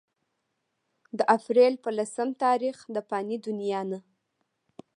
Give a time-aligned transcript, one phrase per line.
[1.17, 3.99] د اپريل پۀ لسم تاريخ د فاني دنيا نه